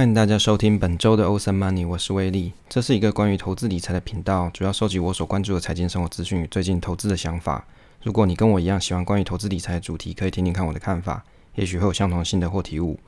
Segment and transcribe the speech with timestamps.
[0.00, 2.54] 欢迎大家收听本周的欧森 Money，我是威利。
[2.70, 7.66] 这是一个关于投资理财的频道，主要收集我所关注的财经生活资讯与最近投资的想法。
[8.02, 11.22] 如果你跟我一样喜欢关于投资理财的主题，可以听听看我的看法，
[11.54, 12.98] 也许会有相同性的或体悟。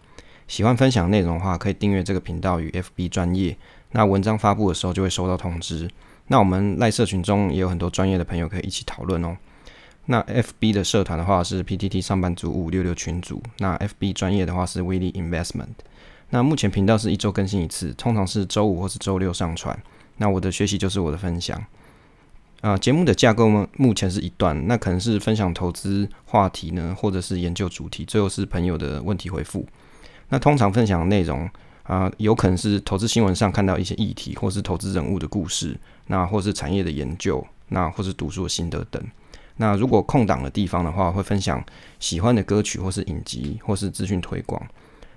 [0.47, 3.57] 喜欢分享内容的话，可以订阅这个频道与 FB 专业。
[3.93, 5.89] 那文章发布的时候就会收到通知。
[6.27, 9.35] 那我们赖社群中也有很多专业的朋友可以一起讨论哦。
[10.05, 15.69] 那 FB 的社团的话是 PTT 上班族五六六群组，那 FB 专业的话是威利 Investment。
[16.35, 19.79] 那目前频道是一周更新一次，通常是周五或是周六上传。
[20.17, 21.63] 那我的学习就是我的分享。
[22.63, 29.67] 啊，节目的架构呢，目前是一段，那可能是分享投资话题呢，或者是研究主题，最后是朋友的问题回复。
[30.31, 31.47] 那通常分享的内容
[31.83, 39.03] 啊，有可能是投资新闻上看到一些议题，或是投资人物的故事，那或是产业的研究，那或是读书的心得等。
[39.59, 41.63] 那如果空档的地方的话，会分享
[42.01, 44.67] 喜欢的歌曲，或是影集，或是资讯推广。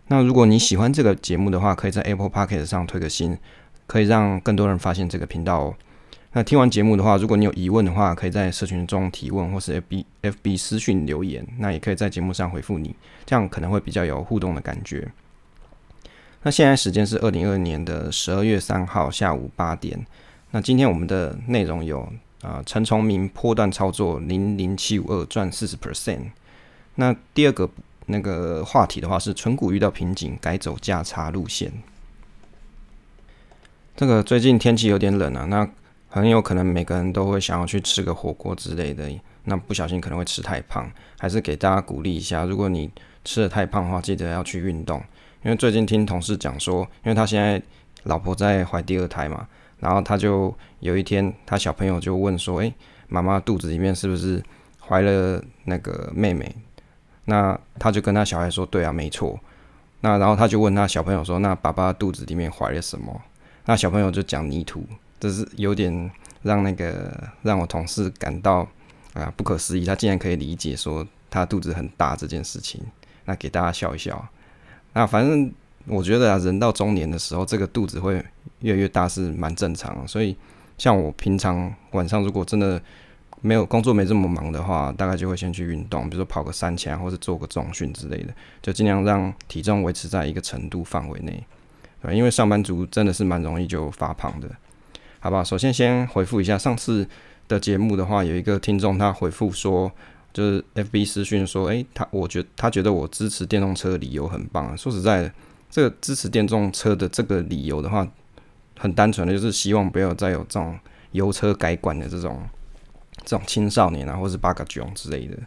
[0.08, 3.38] 那如果你喜欢这个节目的话，可以在 Apple p o c k e t 上推个新，
[3.88, 5.76] 可以让更多人发现这个频道哦。
[6.34, 12.96] 那听完节目的话，如果你有疑问的话，可以在社群中提问，或是 FB FB 私讯留言，那也可以在节目上回复你，
[13.26, 15.12] 这样可能会比较有互动的感觉。
[16.44, 20.06] 那现在时间是二零二二年的十二月三号下午八点。
[20.52, 22.08] 那今天我们的内容有
[22.42, 26.32] 啊，陈崇明波段操作零零七五二赚四十 percent。
[26.96, 27.68] 那第二个
[28.06, 31.72] 那个话题的话是纯股遇到瓶颈，改走价差路线。
[33.96, 35.70] 这个最近天气有点冷啊，那。
[36.08, 39.12] 很有可能每个人都会想要去吃个火锅之类的，
[39.44, 40.90] 那不小心可能会吃太胖，
[41.20, 42.46] 还是给大家鼓励一下。
[42.46, 42.90] 如果你
[43.26, 44.98] 吃的太胖的话，记得要去运动。
[45.44, 47.62] 因为最近听同事讲说，因为他现在
[48.04, 49.46] 老婆在怀第二胎嘛，
[49.82, 52.74] 然后他就有一天他小朋友就问说：“诶，
[53.10, 54.42] 妈妈肚子里面是不是
[54.80, 56.56] 怀了那个妹妹？”
[57.26, 59.40] 那他就跟他小孩说：“对啊，没错。”
[60.02, 63.22] 那然后他就问他小朋友说：“那爸爸肚子里面怀了什么？”
[63.66, 64.86] 那小朋友就讲泥土。
[65.20, 66.12] 这是有点
[66.44, 68.68] 让那个让我同事感到
[69.14, 72.84] 啊不可思议，他竟然可以理解说他肚子很大这件事情，
[73.24, 74.24] 那给大家笑一笑。
[74.94, 75.52] 那反正
[75.88, 78.24] 我觉得啊，人到中年的时候，这个肚子会
[78.60, 80.08] 越来越大是蛮正常。
[80.08, 80.36] 所以
[80.78, 82.80] 像我平常晚上如果真的
[83.46, 91.44] 没有工作没这么忙的话，大概就会先去运动，比如说跑个三千，或者做个重训之类的，就尽量让体重维持在一个程度范围内。
[92.02, 94.50] 对，因为上班族真的是蛮容易就发胖的。
[95.20, 97.08] 好吧，首先先回复一下上次
[97.48, 99.92] 的节目的话，有一个听众他回复说，
[100.34, 104.76] 就是 FB 私讯说，诶，他我觉他觉得我支持电动车的理由很棒。
[104.76, 105.32] 说实在的，
[105.70, 108.08] 这个支持电动车的这个理由的话，
[108.80, 110.78] 很单纯的就是希望不要再有这种
[111.12, 112.42] 油车改管的这种
[113.26, 115.38] 这种青少年啊，或是八嘎囧之类的。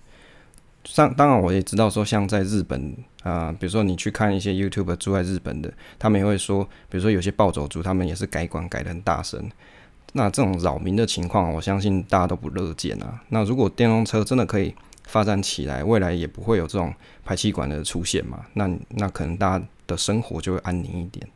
[0.84, 9.50] 上当然我也知道说，像在日本啊，比如说你去看一些 YouTube 住在日本的，他们也会说，比如说有些暴走族，他们也是改管改的很大声。
[10.14, 13.20] 那这种扰民的情况，我相信大家都不乐见啊。
[13.28, 14.74] 那如果电动车真的可以
[15.04, 18.46] 发展起来，未来也不会有这种排气管的出现嘛？
[18.54, 21.28] 那那可能大家的生活就会安宁一点。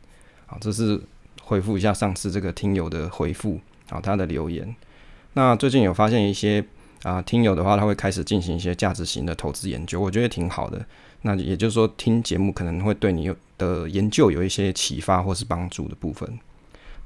[0.47, 0.99] 好，这是
[1.43, 3.59] 回复一下上次这个听友的回复，
[3.91, 4.75] 好，他的留言。
[5.33, 6.63] 那最近有发现一些。
[7.03, 10.85] 啊，听友的话，他会开始进行一些价值型的投资研究，我觉得挺好的。
[11.23, 16.39] 那也就是说，听节目可能会对你的研究有一些启发或是帮助的部分。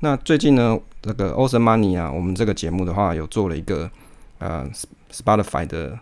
[0.01, 3.89] 那最近呢，那个 Ocean Money 啊，我们这个节目的话，有做了一个
[4.37, 4.69] 呃
[5.11, 5.97] Spotify 的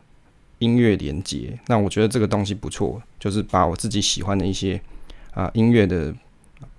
[0.60, 1.58] 音乐连接。
[1.68, 4.82] 那我觉得这个东西不错，就是把我自己喜欢的一些
[5.34, 6.14] 啊音乐的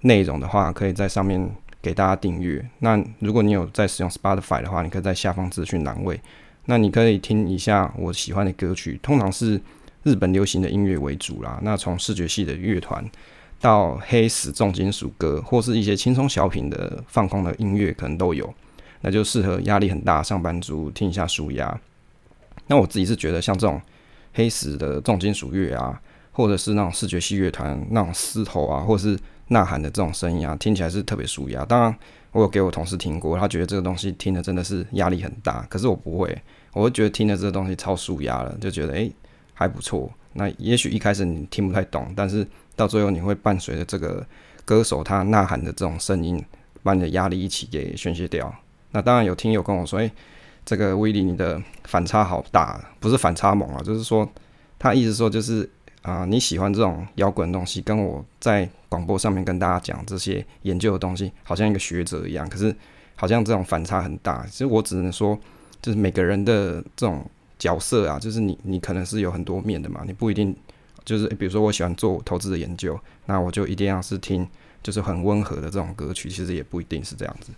[0.02, 1.50] 内容的话，可以在上面
[1.86, 2.68] 给大家订阅。
[2.80, 6.20] 那如果你有在使用 Spotify 的话，你可以在下方资讯栏位。
[6.64, 9.60] 那你可以听一下我喜欢的歌曲，通常是
[10.02, 11.60] 日本流行的音乐为主啦。
[11.62, 13.08] 那从视觉系的乐团
[13.60, 18.52] 到黑死重金属歌，或是一些轻松小品的放空的音乐，可能都有。
[19.02, 21.80] 那就适合压力很大上班族听一下舒压。
[22.66, 23.80] 那我自己是觉得，像这种
[24.32, 26.02] 黑死的重金属乐啊，
[26.32, 29.16] 或者是那种视觉系乐团那种嘶吼啊，或者是
[29.48, 31.64] 呐喊的这种声音啊，听起来是特别舒压。
[31.64, 31.94] 当然。
[32.32, 36.38] 我有给我同事听过，他觉得这个东西听的真的是压力很大，可是我不会，
[36.74, 39.10] 我会觉得听的这个东西超舒压了，就觉得诶
[39.54, 40.12] 还不错。
[40.34, 44.22] 那也许一开始你听不太懂，但是到最后你会伴随着这个
[44.66, 46.44] 歌手他呐喊的这种声音，
[46.82, 48.54] 把你的压力一起给宣泄掉。
[48.90, 50.12] 那当然有听友跟我说，诶，
[50.62, 54.30] 这个威力你的反差好大，不是反差猛啊，就是说
[54.78, 55.66] 他意思说就是。
[56.06, 62.48] 啊，你喜欢这种摇滚东西，跟我在广播上面跟大家讲这些研究的东西，好像一个学者一样。
[62.48, 62.74] 可是
[63.16, 64.46] 好像这种反差很大。
[64.46, 65.36] 其实我只能说，
[65.82, 70.54] 就是每个人的这种角色啊，就是你你可能是有很多面的嘛，你不一定
[71.04, 74.46] 就是比如说我喜欢做投资的研究，那我就一定要是听
[74.84, 77.50] 就是很温和的这种歌曲，其实也不一定是这样子。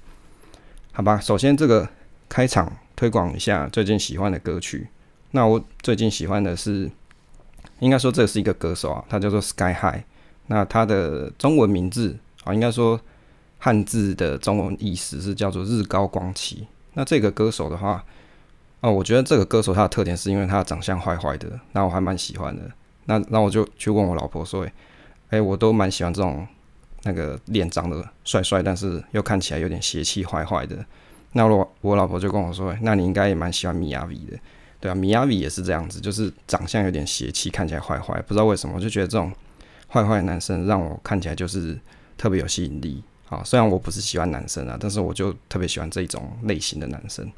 [0.93, 1.87] 好吧，首先这个
[2.31, 4.89] 开场推广一下最近喜欢的歌曲。
[5.33, 6.91] 那我最近喜欢的是，
[7.81, 10.03] 应该说这是一个歌手啊，他叫做 Sky High。
[10.47, 12.99] 那他的中文名字啊，应该说
[13.59, 16.67] 汉字的中文意思是叫做日高光启。
[16.95, 18.05] 那这个歌手的话，
[18.81, 22.63] 哦，我觉得这个歌手他的特点是因为他的长相坏坏的，那我还蛮喜欢的。
[23.05, 24.67] 那那我就去问我老婆说，
[25.31, 26.47] 哎，我都蛮喜欢这种
[27.03, 30.85] 那个脸长得帅帅，但是又看起来有点邪气坏坏的。
[31.33, 34.39] 那我我老婆就跟我说，那你应该也蛮喜欢米亚维的。
[34.81, 39.33] 对啊，米亚比也是这样子，就是长相有点邪气，看起来坏坏，不知道为什么，我就觉得这种
[39.89, 41.77] 坏坏男生让我看起来就是
[42.17, 43.43] 特别有吸引力啊。
[43.45, 47.29] 虽然我不是喜欢男生啊，但是我就特别喜欢这种类型的男生，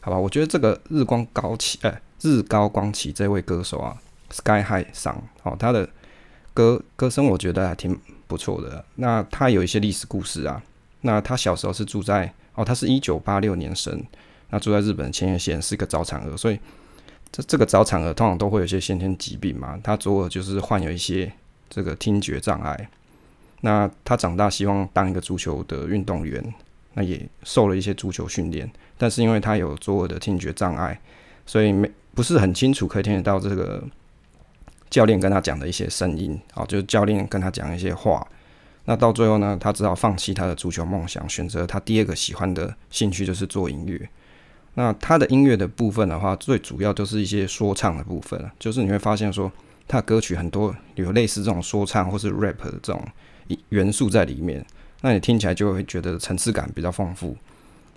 [0.00, 0.16] 好吧？
[0.18, 3.94] 我觉得这个日光高起，呃，日高光起这位歌手啊
[4.30, 5.86] ，Sky High 上哦，他的
[6.54, 7.94] 歌歌声我觉得还挺
[8.26, 8.82] 不错的。
[8.94, 10.62] 那他有一些历史故事啊，
[11.02, 14.02] 那他小时候是住在哦，他是一九八六年生，
[14.48, 16.58] 那住在日本千叶县，是一个早产儿，所以。
[17.36, 21.30] 这这个早产儿通常都会有一些先天疾病嘛，他左耳就是患有一些
[21.68, 22.88] 这个听觉障碍。
[23.60, 26.42] 那他长大希望当一个足球的运动员，
[26.94, 30.98] 那也受了一些足球训练，但是因为他有左耳的听觉障碍，
[31.44, 33.84] 所以没不是很清楚可以听得到这个
[34.88, 38.26] 教练跟他讲的一些声音，啊，就是教练跟他讲一些话。
[38.86, 44.08] 那到最后呢，他只好放弃他的足球梦想，选择他第二个喜欢的兴趣就是做音乐。
[44.78, 49.50] 那他的音乐的部分的话，最主要就是一些说唱的部分了就是你会发现说，
[49.88, 53.02] 他的歌曲很多有类似这种说唱或是 rap 的这种
[53.70, 54.62] 元素在里面，
[55.00, 57.34] 那你听起来就会觉得层次感比较丰富。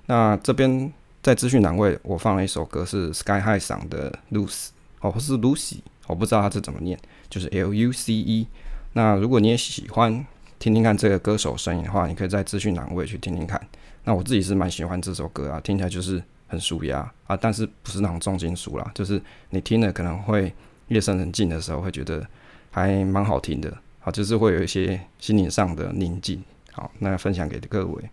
[0.05, 0.89] 那这边
[1.21, 4.69] 在资讯栏位，我放了一首歌是 Sky High 上的 Lucy，
[5.01, 6.97] 哦，不是 Lucy，我不知道它是怎么念，
[7.29, 8.47] 就是 L U C E。
[8.93, 10.25] 那如果你也喜欢
[10.59, 13.61] 听听看这个歌手声音的话，你可以在资讯栏位去听听看。
[14.05, 16.23] 那我自己是蛮喜欢这首歌啊，听起来就是。
[16.49, 20.53] 很舒压啊，但是不是那种重金属啦，就是你听了可能会
[20.89, 22.27] 夜深人静的时候会觉得
[22.71, 26.43] 还蛮好听的，好，就是会有一些心灵上的宁静。
[26.71, 28.09] 好，那分享给各位。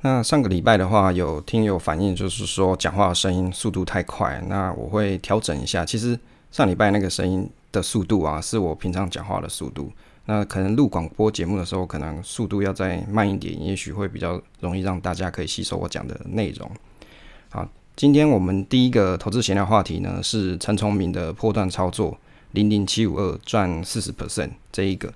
[0.00, 5.84] 那上个礼拜的话，有听友反映，就是说讲话的声音速度太快，那我会调整一下。
[5.84, 6.18] 其实
[6.50, 9.92] 上礼拜那个声音的速度啊，是我平常讲话的速度。
[10.30, 16.70] 那可能录广播节目的时候，可能速度要再慢一点，也许会比较容易让大家可以吸收我讲的内容。
[17.48, 17.66] 好，
[17.96, 22.14] 今天我们第一个投资闲聊话题呢是陈崇明的破断操作
[22.50, 25.10] 零零七五二赚四十 percent 这一个。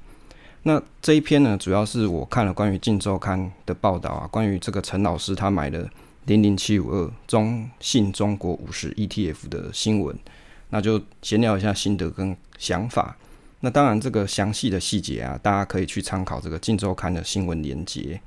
[0.63, 5.87] 那这一篇呢，主要是我看了关于《晋周刊》的报道啊，关于这个陈老师他买的
[6.25, 10.19] 零零七五二中信中国五十 ETF 的新闻，
[10.71, 13.15] 那就闲聊一下心得跟想法。
[13.65, 18.21] 那当然，这个详细的细节啊，大家可以去参考这个《晋周刊》的新闻连接，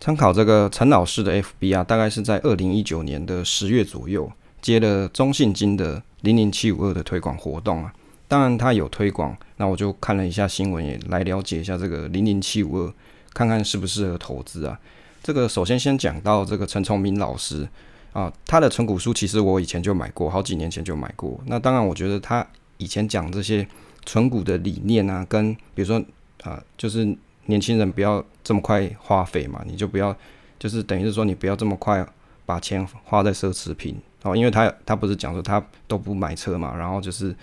[0.00, 4.30] 参考这个陈老师的 FB 啊，大概是在二零一九年的十月左右
[4.60, 7.94] 接了中信金的零零七五二的推广活动啊。
[8.28, 12.92] 当然，他有推广，那我就看了一下新闻，也来了解一下这个零零七五二，
[13.32, 14.78] 看看适不适合投资啊。
[15.22, 17.66] 这个首先先讲到这个陈崇明老师。
[18.14, 21.38] 啊，他的纯股书其实我以前就买过，好几年前就买过。
[21.46, 22.46] 那当然，我觉得他
[22.78, 23.66] 以前讲这些
[24.06, 26.02] 纯股的理念啊，跟比如说
[26.44, 27.04] 啊，就是
[27.46, 30.16] 年轻人不要这么快花费嘛，你就不要，
[30.58, 32.06] 就是等于是说你不要这么快
[32.46, 37.34] 把钱花在奢侈品哦，因为他他不是讲说他都不买车嘛，然后就是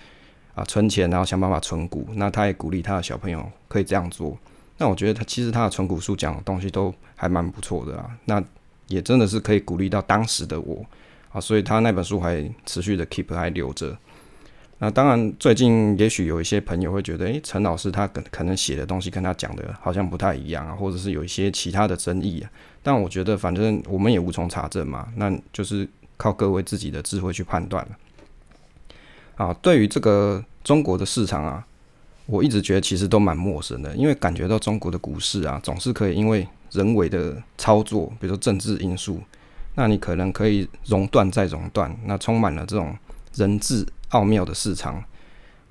[0.54, 2.06] 啊存钱，然后想办法存股。
[2.14, 4.36] 那他也鼓励他的小朋友可以这样做。
[4.78, 8.10] 那我觉得他其实他的纯股书讲的东西都还蛮不错的啊。
[8.24, 8.42] 那
[8.92, 10.84] 也真的是可以鼓励到当时的我
[11.32, 13.96] 啊，所以他那本书还持续的 keep 还留着。
[14.78, 22.50] 那当然，最近也许有一些朋友会觉得，诶，陈老师他可可能写的东西跟他讲的好像不太一样啊，或者是有一些其他的争议啊。
[22.82, 27.90] 但我觉得，反正我们也无从查证嘛，那就是靠各位自己的智慧去判断了。
[29.36, 31.64] 啊，对于这个中国的市场啊，
[32.26, 36.46] 我一直觉得其实都蛮陌生的，因为感觉到中国的股市啊，总是可以因为。
[36.72, 39.20] 人为的操作，比如说政治因素，
[39.74, 42.96] 那你可能可以熔断再熔断，那充满了这种
[43.34, 45.04] 人质奥妙的市场。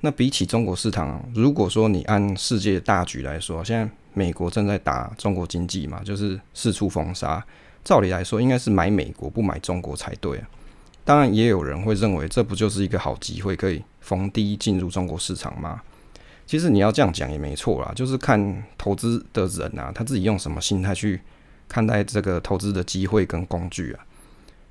[0.01, 7.43] 那比起中国市场，如果说你按世界大局来说，现在美国正在打中国经济嘛，就是四处封杀。
[7.83, 10.47] 照理来说，应该是买美国不买中国才对啊。
[11.03, 15.81] 当然，也有人会认为，这不就是一个好机会，可以逢低进入中国市场吗？
[16.51, 21.17] 其实你要这样讲也没错啦，就是看投资的人啊，他自己用什么心态去
[21.69, 24.03] 看待这个投资的机会跟工具啊。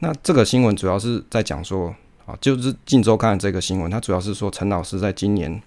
[0.01, 1.89] 那这个新闻主要是在讲说
[2.27, 5.59] 啊，就是《晋周刊》这个新闻，它主要是说陈老师在今年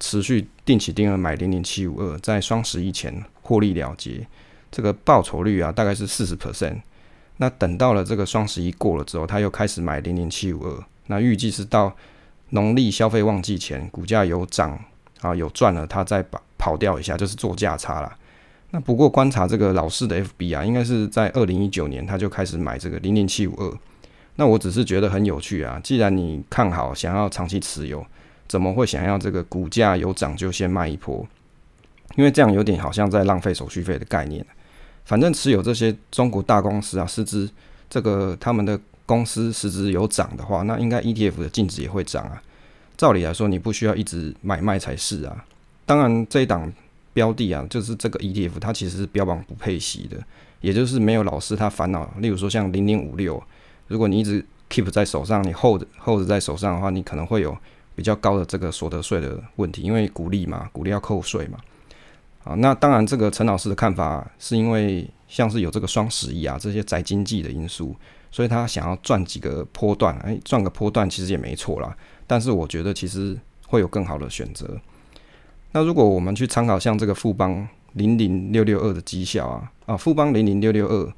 [0.00, 4.26] 持续定期定额买零零七五二，在双十一前获利了结，
[4.72, 6.80] 这个报酬率啊大概是四十 percent。
[7.36, 11.96] 那等到了这个双十一过了之后，他又开始买零零七五二，那预计是到
[12.48, 14.76] 农历消费旺季前，股价有涨
[15.22, 18.14] 啊有赚了，他再把跑掉一下，就是做价差了。
[18.72, 23.72] 那不过观察这个老式的 FB 啊，应该是在二零一九年他就开始买这个零零七五二。
[24.36, 28.04] 那我只是觉得很有趣啊，既然你看好想要长期持有。
[28.48, 31.26] 怎么会想要这个股价有涨就先卖一波？
[32.16, 34.44] 因为这样有点好像在浪费手续费的概念。
[35.06, 37.48] 反正持有这些中国大公司啊，实质
[37.88, 42.42] 这个他们的公司实质有涨的话，那应该 ETF 的净值也会涨啊。
[42.96, 45.44] 照理来说，你不需要一直买卖才是啊。
[45.84, 46.72] 当然，这一档
[47.12, 50.16] 标的啊，就是这个 ETF，它其实是标榜不配息的，
[50.60, 52.12] 也就是没有老师他烦恼。
[52.18, 53.42] 例如说像零零五六，
[53.88, 57.56] 如果你一直 keep 在手上，你 hold hold 在手上的话，你可能会有。
[57.94, 61.58] 比较高的这个所得税的问题，因为股利嘛，股利要扣税嘛。
[62.42, 67.94] 啊，那当然，这个陈老师的看法是因为像是有这个双十一啊这些宅经济的因素，
[68.30, 71.94] 所以他想要赚几个波段，哎，赚个波段其实也没错啦。
[72.32, 74.80] 但是我觉得其实会有更好的选择。
[75.72, 81.12] 那如果我们去参考像这个富邦零零六六二的绩效啊，啊，富邦零零六六二，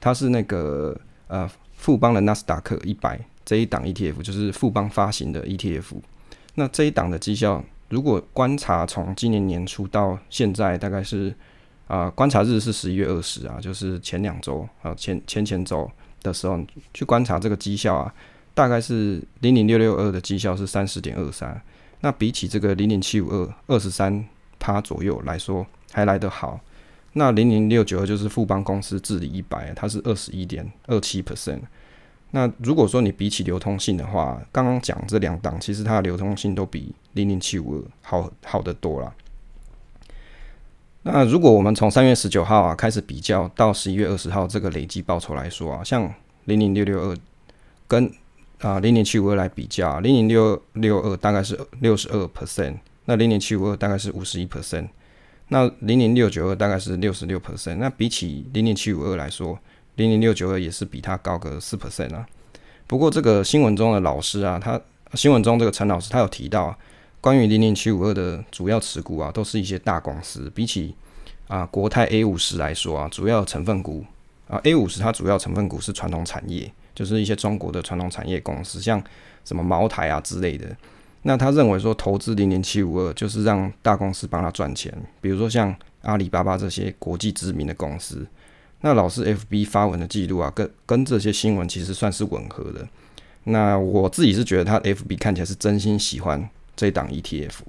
[0.00, 3.20] 它是那个呃富邦的纳斯达克一百。
[3.44, 5.94] 这一档 ETF 就是富邦发行的 ETF，
[6.56, 11.32] 那这一档的绩效，如果观察从今年年初到现在，大概是
[11.86, 15.88] 啊，观察日是十一月二十啊，就是前两周啊，前前前周
[16.20, 16.58] 的时候
[16.92, 18.12] 去观察这个绩效啊，
[18.54, 21.60] 大概是零零六六二的绩效是三十点二三，
[22.00, 24.24] 那比起这个零零七五二二十三
[24.58, 26.60] 趴左右来说，还来得好。
[27.14, 31.60] 那零零六九二就是富邦公司治理一百，它是二十一点二七 percent。
[32.30, 39.14] 那如果说你比起流通性的话，刚刚讲这两档，其实它的流通性都比零零七五二好好得多了。
[41.02, 46.10] 那如果我们从三月十九号啊开始比较到十一月二十号这个累计报酬来说啊，像
[46.44, 47.16] 零零六六二
[47.86, 48.10] 跟
[48.62, 54.88] 啊零点七五二来比较，零点六六二大概是六十二 percent，那零点七五二大概是五十一 percent，
[55.48, 59.58] 那零点六九二大概是六十六 percent，那比起零点七五二来说。
[59.96, 62.26] 零点六九二也是比它高个四 percent 啊。
[62.86, 64.80] 不过这个新闻中的老师啊，他
[65.12, 66.74] 新闻中这个陈老师他有提到，
[67.20, 70.50] 关于零点七五二的主要持股啊，都是一些大公司。
[70.54, 70.94] 比起
[71.46, 74.02] 啊国泰 A 五十来说啊，主要成分股
[74.48, 79.02] 啊 A 五十它主要成分股是传统产业，就是一些中国的传统产业公司，像
[79.44, 80.68] 什么茅台啊之类的。
[81.22, 88.24] 那他认为说投资零零七五二就是让大公司帮他赚钱，比如说像阿里巴巴这些国际知名的公司。
[88.82, 92.86] 那老师 FB 发文的记录啊，跟跟这些新闻其实算是吻合的。
[93.44, 97.62] 那我自己是觉得他 FB 看起来是真心喜欢这档 ETF。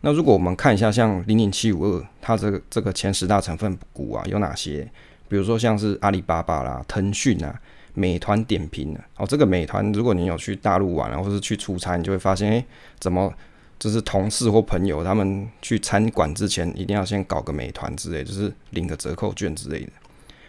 [0.00, 4.90] 那如果我们看一下像零零七五二，它这个这个前十大成分股啊有哪些？
[5.32, 7.58] 比如说像是阿里巴巴啦、腾讯啊、
[7.94, 9.00] 美团点评啊。
[9.16, 12.66] 哦，这个美团，如果你有去大陆玩啊，或是去出差，你就会发现，诶，
[12.98, 13.32] 怎么？
[13.78, 19.92] 就是同事或朋友，他们去餐馆之前一定要先搞个美团之类，就是领个折扣券之类的。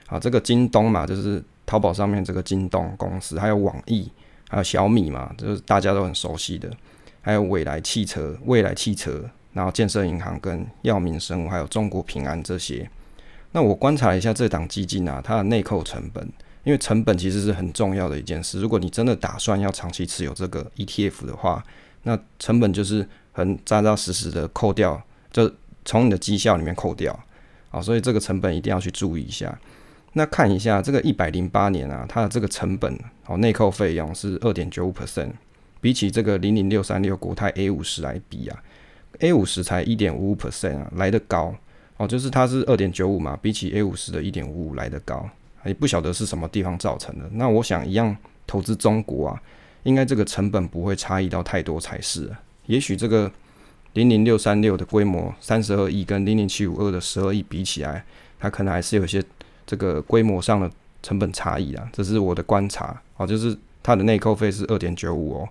[0.07, 4.11] 啊，这个京东嘛，就是淘宝上面这个京东公司，还有网易，
[4.49, 6.69] 还有小米嘛，就是大家都很熟悉的。
[7.21, 9.23] 还有未来汽车、未来汽车，
[9.53, 12.87] 然后建设银行跟药明生物，还有中国平安这些。
[13.53, 16.27] 那我观察一下这档基金啊，它的内扣成本，
[16.65, 18.59] 因为成本其实是很重要的一件事。
[18.59, 21.63] 如果你真的打算要长期持有这个 ETF 的话，
[22.03, 23.07] 那成本就是。
[23.35, 25.51] 很扎扎实实的扣掉，就
[25.85, 27.19] 从你的绩效里面扣掉
[27.71, 29.59] 啊，所以这个成本一定要去注意一下。
[30.11, 32.95] 那看一下这个一百零八年啊，它的这个成本
[33.25, 35.31] 哦，内扣费用是二点九五 percent，
[35.81, 38.63] 比起这个零零六三六国泰 A 五十来比啊
[39.21, 41.55] ，A 五十才一点五五 percent 啊，来得高
[41.97, 45.29] 哦，就是它是二点九五嘛，比起 A 五十的一点五五来的高，
[45.65, 47.29] 也不晓得是什么地方造成的。
[47.33, 48.15] 那我想一样
[48.47, 49.41] 投资中国啊，
[49.83, 52.29] 应该这个成本不会差异到太多才是。
[52.65, 53.31] 也许这个
[53.93, 58.03] 零零六三六的规模三十二亿，跟零零七五二的十二亿比起来，
[58.39, 59.23] 它可能还是有些
[59.67, 60.69] 这个规模上的
[61.03, 61.87] 成本差异啊。
[61.93, 65.49] 这是我的观察啊，就是它的内扣费是二点九五哦，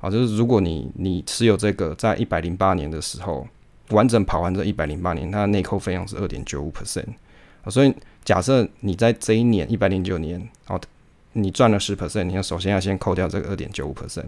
[0.00, 3.46] 啊，就是如果你你持有这个在一百零八年的时候
[3.90, 7.06] 完整跑完这一百零八年，它的内扣费用是二点九五 percent。
[7.68, 7.92] 所以
[8.24, 10.80] 假设你在这一年一百零九年哦，
[11.32, 14.26] 你赚了十 percent，你要首先要先扣掉这个二点九五 percent。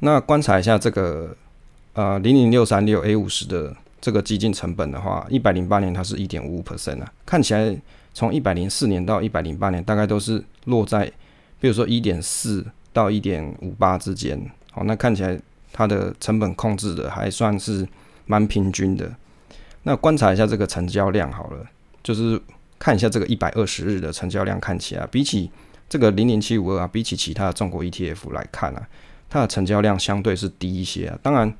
[0.00, 1.36] 那观察一下这个
[1.92, 7.76] 呃零零六三六 A 五十的这个基金成本的话，一百零八年它是一点五五 percent 啊，看起来
[8.12, 11.06] 从一百零四年到一百零八年大概都是落在，
[11.60, 15.40] 比如说一点四到一点五八之间，好，那看起来
[15.72, 17.86] 它的成本控制的还算是
[18.26, 19.10] 蛮平均的。
[19.84, 21.66] 那观察一下这个成交量好了，
[22.02, 22.40] 就是
[22.78, 25.50] 看一下这个一百二十日的成交量，看起来比起
[25.88, 28.88] 这个零零七五二啊，比起其他的中国 ETF 来看啊，
[29.28, 31.18] 它的成交量相对是低一些啊。
[31.22, 31.52] 当然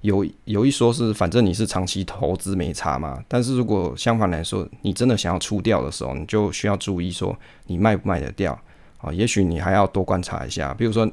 [0.00, 3.22] 有有一说是，反正你是长期投资没差嘛。
[3.28, 8.58] 但是如果相反来说，你真的想要出掉的时候，你就需要注意说你卖不卖得掉
[8.98, 9.12] 啊？
[9.12, 11.10] 也许你还要多观察一下，比如说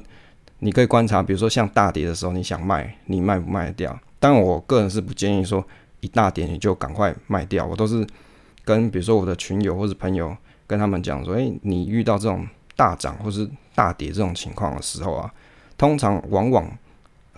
[0.60, 3.98] 你可以观察，比如说像大跌的时候你想卖，你卖不卖掉？
[4.18, 5.64] 但我个人是不建议说。
[6.00, 8.06] 一大跌你就赶快卖掉，我都是
[8.64, 10.32] 跟比如说我的群友或者朋友
[10.64, 12.46] 跟他们讲说，诶，你遇到这种
[12.76, 15.28] 大涨或是大跌这种情况的时候啊，
[15.76, 16.70] 通常往往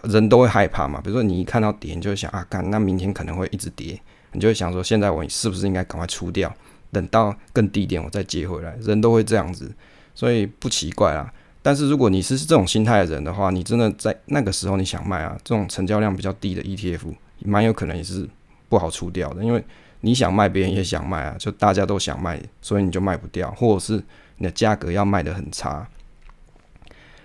[0.02, 1.00] 人都会害怕嘛。
[1.00, 3.98] 比如说你一看到跌，你就会想啊，干，那明天可能会一直跌，
[4.32, 6.54] 你就会想说，现在我是不是应该赶快出掉，
[6.92, 8.76] 等到更低点我再接回来？
[8.82, 9.74] 人都会这样子，
[10.14, 11.32] 所以不奇怪啦。
[11.62, 18.28] 但是如果你是这种心态的人的话，你真的在那个时候你想卖啊，这种成交量比较低的 ETF，蛮有可能也是。
[18.70, 19.64] 不好出掉的，因为
[20.02, 24.00] 你想卖，别人也想卖啊，就大家都想卖，所以你就卖不掉，或者是
[24.36, 25.88] 你的价格要卖的很差。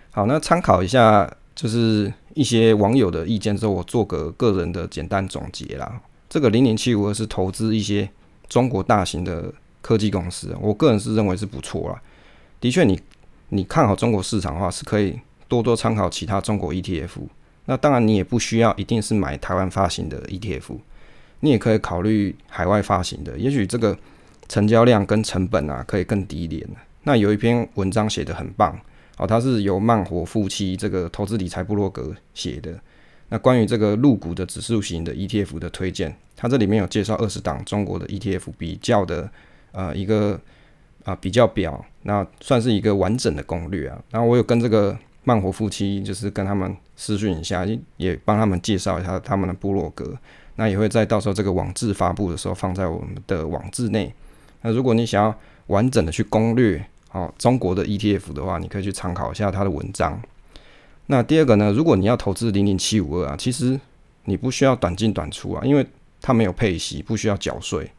[0.10, 6.01] 好，那参考一下，就是一些网友的意见之后，我做个个人的简单总结啦。
[6.27, 8.10] 这个零零七五二是投资一些
[8.50, 12.01] 中国大型的科技公司，我个人是认为是不错啦。
[12.60, 13.00] 的确，你
[13.55, 17.21] 你看好中国市场的话，是可以多多参考其他中国 ETF。
[17.65, 20.77] 那当然，你也不需要一定是买台湾发行的 ETF。
[21.39, 23.97] 你也可以考虑海外发行的，也许这个
[24.47, 26.67] 成交量跟成本啊可以更低一点。
[27.03, 28.80] 那有一篇文章写的很棒
[29.17, 32.80] 哦，它是由慢活夫妻这个投资理财部落格写的。
[33.30, 39.30] 那关于这个入股的指数型的 ETF 的推荐，它这里面有介绍二十档中国的 ETF 比较的
[39.71, 40.39] 呃一个
[41.06, 43.98] 啊比较表，那算是一个完整的攻略啊。
[44.12, 47.65] 然后我有跟这个慢活夫妻就是跟他们私讯一下，
[47.96, 50.13] 也帮他们介绍一下他们的部落格。
[50.58, 54.13] 那也会在到时候这个网志发布的时候放在我们的网志内。
[54.62, 55.36] 那如果你想要
[55.68, 60.22] 完整的去攻略哦中国的 ETF 的话，你可以去参考一下他的文章。
[61.08, 63.80] 那第二个呢，如果你要投资零零七五二啊，其实
[64.24, 65.86] 你不需要短进短出啊，因为
[66.22, 67.91] 它没有配息，不需要缴税。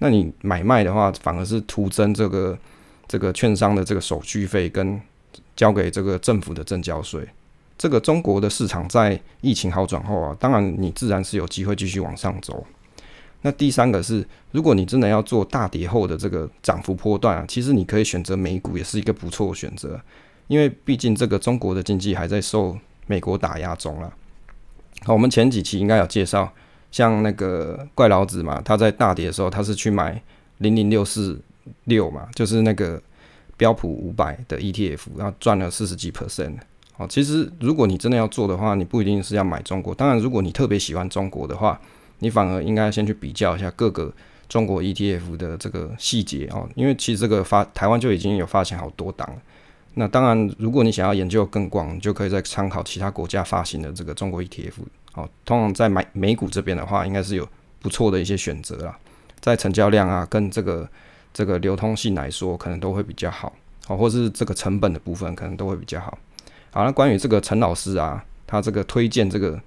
[0.00, 2.58] 那你买卖的话，反而是徒增这个
[3.06, 5.00] 这个券商的这个手续费跟
[5.54, 7.26] 交给这个政府的证交税。
[7.78, 12.66] 这个中国的市场在疫情好转后啊，当然你自然是有机会继续往上走。
[13.42, 19.98] 那第三个是，如果你真的要做大跌后的这个涨幅波段啊，其实你可以选择美股，也是一个不错的选择。
[20.46, 24.12] 因为毕竟这个中国的经济还在受美国打压中了。
[25.04, 26.52] 好，我们前几期应该有介绍，
[26.90, 30.20] 像那个怪老子嘛，他在大跌的时候，他是去买
[30.58, 31.40] 零零六四
[31.84, 33.00] 六嘛，就是那个
[33.56, 36.56] 标普五百的 ETF，然后赚了四十几 percent。
[36.96, 39.94] 哦，其实如果你真的要做的话，你不一定是要买中国。
[39.94, 41.80] 当然，如果你特别喜欢中国的话，
[42.18, 44.12] 你反而应该先去比较一下各个
[44.48, 46.68] 中国 ETF 的这个细节哦。
[46.74, 49.26] 因为其实这个发台湾就已经有发行好多档。
[49.94, 54.72] 那当然，如果你想要研究更广，你就可以再参考其他国家发行的这个中国 ETF。
[55.14, 57.48] 哦，通常在买美股这边的话，应该是有
[57.80, 58.98] 不错的一些选择啦。
[59.40, 60.88] 在成交量啊，跟这个
[61.32, 63.52] 这个流通性来说，可能都会比较好。
[63.88, 66.16] 哦，或是这个成本的部分，可能都会比较好。
[66.72, 69.60] 好，那关于这个陈老师啊，他这个推荐这个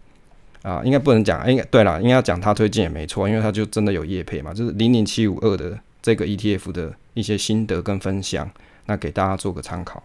[0.62, 8.50] 啊，应该不能讲，应该对了，应该要讲他推荐也没错，因为他就真的有业配嘛，就是零零七五二的这个 ETF 的一些心得跟分享，
[8.86, 10.02] 那给大家做个参考。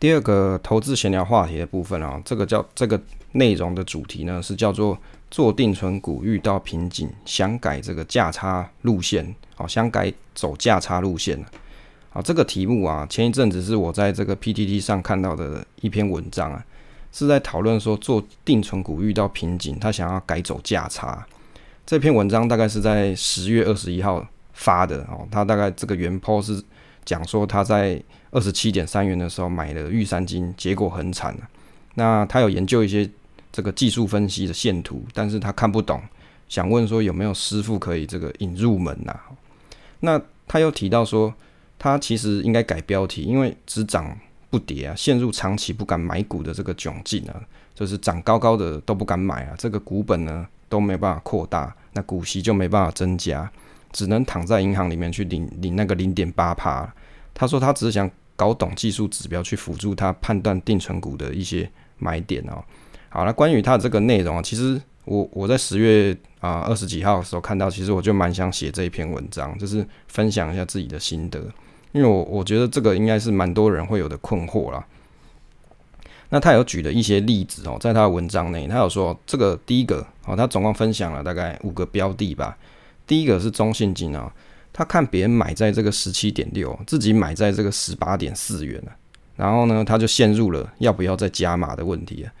[0.00, 3.00] 第二个投资闲聊话题的部分啊，这个叫这个
[3.32, 4.96] 内容的主题呢是叫做
[5.30, 11.38] 做定存股遇到瓶颈，想改这个价差路线，好，想改走价差路线
[12.12, 16.64] 啊，这个题目啊，前一阵子是我在这个 PTT 上看到的一篇文章啊，
[17.12, 21.26] 是在讨论说做定存股遇到瓶颈，他想要改走价差。
[21.84, 26.62] 这篇文章大概是在十月二十一号发的哦，他大概这个原 po 是
[27.08, 27.98] 讲说他在
[28.30, 31.48] 二十七点三元的时候买了玉山金，结果很惨啊。
[31.94, 33.08] 那他有研究一些
[33.50, 36.02] 这个技术分析的线图，但是他看不懂，
[36.46, 39.18] 想问说有没有师傅可以这个引入门呐？
[40.00, 41.34] 那他又提到说。
[41.80, 44.18] 他其实应该改标题，因为只涨
[44.50, 47.40] 不跌啊，陷入长期不敢买股的这个窘境啊，
[47.72, 53.48] 就是涨高高的都不敢买啊，这个股本呢都没办法扩大，那股息就没办法增加，
[53.92, 56.92] 只能躺在银行里面去领领那个零点八帕。
[57.34, 62.62] 他说他只是想搞懂技术指标，去辅助他判断定存股的一些买点哦。
[63.08, 71.40] 好了，关于他的这个内容啊，其实我我在十月啊二十几号的时候看到，其实我就蛮想写这一篇文章，就是分享一下自己的心得。
[71.92, 74.84] 因为我我觉得这个应该是蛮多人会有的困惑啦。
[76.28, 82.58] 那他有举了一些例子哦，在他的文章内，他有说这个第一个哦，他总共分享了大概五个标的吧。
[83.08, 84.32] 第一个是中信金啊，
[84.72, 88.92] 他看别人买在这个十七点六，自己买在这个十八点四元了，
[89.34, 92.32] 然后呢，他就陷入了要不要再加码的问题啊。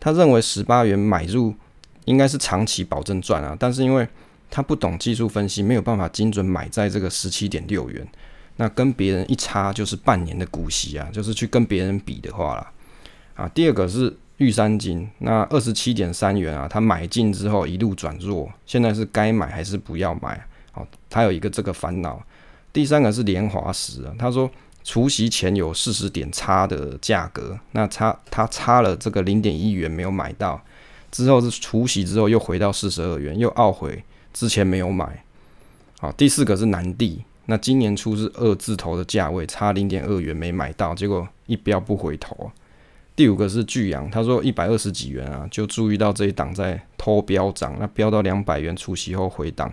[0.00, 1.54] 他认为十八元买入
[2.06, 4.08] 应该是长期保证赚啊，但是因为
[4.50, 8.06] 他不懂技术分析，没有办法精准买在这个十七点六元，
[8.56, 12.72] 那跟别人一差就是半年的股息啊，就是去跟别人比的话啦。
[13.34, 20.44] 啊，第二个是玉山金，那二十七点三元啊，他买进之后一路转弱，现在是该买还是不要买？
[20.74, 22.20] 哦，他有一个这个烦恼。
[22.72, 24.50] 第三个是莲华石啊，他说
[24.82, 30.60] 除夕前有四十点差的价格，那差他差了这个零点一元没有买到，
[31.10, 34.02] 之后是除夕之后又回到四十二元，又懊悔
[34.32, 35.22] 之前没有买。
[36.00, 42.50] 好，第四个是南地，那今年初是二字头的价位，差零点二元没买到，结果一标不回头。
[43.14, 49.70] 第五个是巨阳，他说一百二十几元啊，就注意到这一档在偷飙涨，那飙到两百元除息后回档，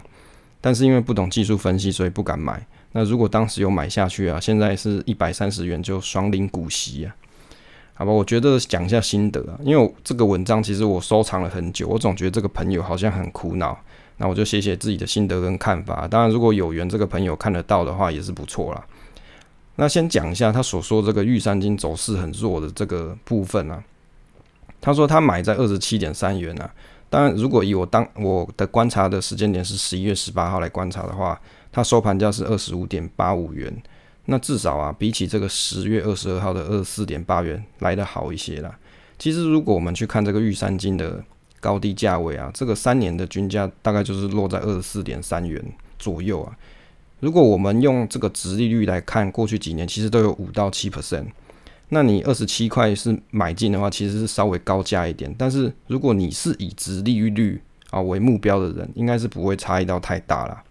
[0.60, 2.66] 但是因为不懂技术分析，所以不敢买。
[2.92, 7.16] 那如果当时有买下去啊，现在是一百三十元就双领股息啊，
[7.94, 8.12] 好吧？
[8.12, 13.80] 我觉得讲一下心得啊，因为这个文章其实我收藏了很久，我总觉得这个朋友好像很苦恼，
[14.18, 16.06] 那我就写写自己的心得跟看法。
[16.08, 18.86] 当然，如果有缘这个朋友看得到的话，也是不错啦。
[19.80, 23.82] 那先讲一下他所说这个玉山金走势很弱的这个部分啊。
[24.82, 26.70] 他说他买在二十七点三元啊。
[27.10, 31.40] 当然，如果以我当我的观察的时间点是十一月十八号来观察的话，
[31.72, 33.74] 它收盘价是二十五点八五元。
[34.26, 38.78] 那至少啊，比起这个十月二十二号的二十四点八元来的好一些啦。
[39.18, 41.24] 其实，如果我们去看这个玉山金的
[41.62, 45.64] 高低价位啊，这个三年的均价大概就是落在二十四点三元
[45.98, 46.56] 左右啊。
[47.20, 51.26] 如果我们用这个值利率来看，过去几年其实都有五到七 percent。
[51.90, 55.34] 那你二十七块是买进的话，其实是稍微高价一点。
[55.38, 60.62] 但是如果你是以值利率啊为目标的人，应该是不会差异到太大了。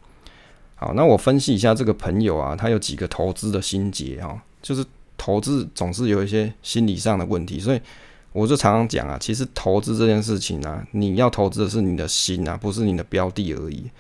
[0.77, 4.85] 好，那我分析一下这个朋友啊，他有几个投资的心结哈，就是
[5.17, 7.81] 投资总是有一些心理上的问题，所以
[8.33, 13.91] 我就常常讲啊，其实投资这件事情啊，你要投资的是你的心啊，不是你的标的而已。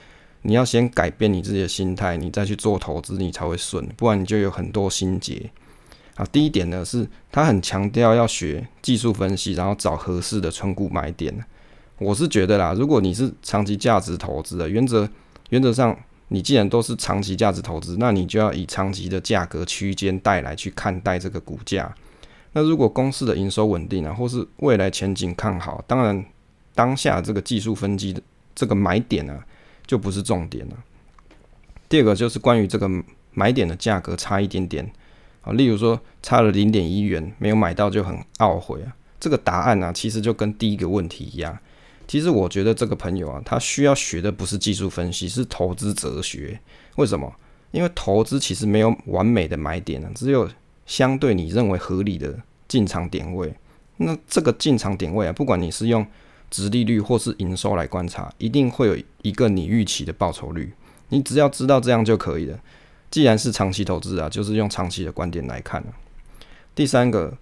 [0.42, 5.50] 你要先改变你自己的心态，你再去做投资，你才会顺，不然你就有很多心结。
[6.14, 11.44] 啊，第一点呢是，他很强调要学技术分析，然后找合适的存股买点。
[11.98, 15.08] 我是觉得啦，如果你是长期价值投资的，原则
[15.50, 15.96] 原则上，
[16.28, 21.94] 你既然都是长期价值投资，那你就要以长期的价格区间带来去看待这个股价。
[22.52, 26.24] 那如果公司的营收稳定啊，或是未来前景看好，当然
[26.74, 28.22] 当下这个技术分析的
[28.54, 29.38] 这个买点呢。
[29.88, 30.76] 就不是重点了。
[31.88, 32.88] 第二个就是关于这个
[33.32, 34.88] 买点的价格差一点点
[35.40, 38.94] 啊，例如说差了零点一元没有买到就很懊悔啊。
[39.18, 41.58] 这个答案呢，其实就跟第一个问题一样。
[42.06, 46.60] 其实我觉得这个朋友啊，他需要学的不是技术分析，是投资哲学。
[46.96, 47.34] 为什么？
[47.70, 50.48] 因为投资其实没有完美的买点呢，只有
[50.86, 53.52] 相对你认为合理的进场点位。
[53.98, 56.06] 那这个进场点位啊，不管你是用
[56.50, 60.72] 值利率或是营收来观察，一定会有一个你预期的报酬率。
[61.10, 62.58] 你只要知道这样就可以了。
[63.10, 65.82] 既然是长期投资啊，就是用长期的观点来看
[66.74, 67.32] 第三个，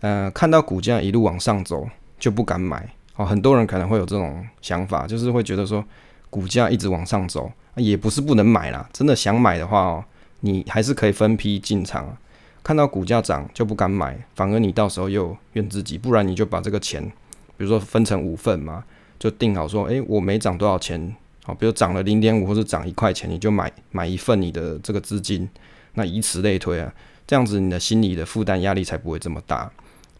[0.00, 2.88] 呃，看到股价一路往上走就不敢买。
[3.16, 5.84] 哦，很多人可能会有这种想法，就是会觉得说
[6.30, 8.88] 股价一直往上走，也不是不能买啦。
[8.92, 10.04] 真的想买的话哦，
[10.40, 12.16] 你还是可以分批进场。
[12.62, 15.96] 看到股价涨就不敢买，反而你到时候又怨自己。
[15.96, 17.10] 不然你就把这个钱。
[17.56, 18.84] 比如说分成五份嘛，
[19.18, 21.14] 就定好说，诶，我每涨多少钱，
[21.44, 25.48] 好，比如涨了零点五或者涨一块钱，你就买买一份你的这个资金，
[25.94, 26.92] 那以此类推啊，
[27.26, 29.70] 这样子你的心理的负担压力才不会这么大。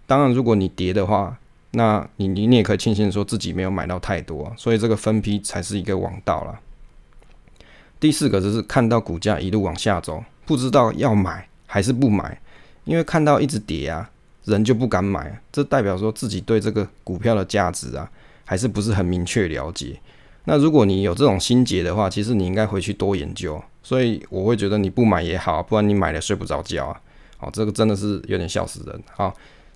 [0.07, 1.37] 当然，如果你跌的话，
[1.72, 6.59] 那你你你也可以庆幸说自己没有买到太多，所以这个分批才是一个王道了。
[7.99, 12.40] 第四个就是看到股价一路往下走，不知道要买还是不买，
[12.85, 14.11] 因为看到一直跌啊。
[14.46, 18.11] 人就不敢买，这代表说自己对这个股票的价值啊，
[18.44, 20.00] 还是不是很明确了解。
[20.44, 23.61] 那如果你有这种心结的话，其实你应该回去多研究。
[23.82, 27.00] 所以我会觉得你不买也好，不然你买了睡不着觉啊。
[27.38, 29.02] 好，这个真的是有点笑死人。
[29.14, 29.35] 好，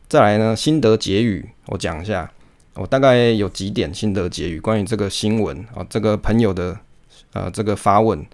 [0.08, 2.30] 再来呢，心得结语，我讲一下。
[2.74, 6.78] 我大概有几点心得结语，关于这个新闻啊，这个朋友的
[7.32, 8.24] 呃这个发问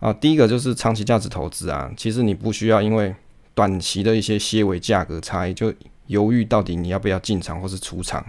[0.00, 3.14] 啊，第一个就是长期价值投资啊，其实你不需要因为。
[3.54, 5.72] 短期的一些些微价格差异，就
[6.06, 8.24] 犹豫到底你要不要进场或是出场，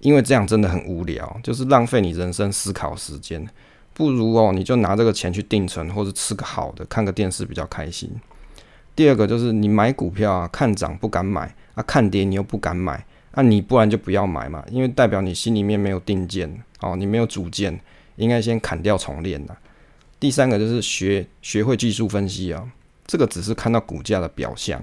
[0.00, 3.46] 因为这样真的很无聊，就是浪费你人生思考时间。
[3.92, 8.10] 不如哦，你就拿这个钱去定存，或者吃个好的，看个电视比较开心。
[8.96, 17.80] 第二个就是你买股票啊，看涨不敢买啊，看跌你又不敢买那你不然就不要买嘛，因为代表你心里面没有定见哦，你没有主见，
[18.16, 19.56] 应该先砍掉重练呐。
[20.18, 22.66] 第三个就是学学会技术分析啊，
[23.06, 24.82] 这个只是看到股价的表象，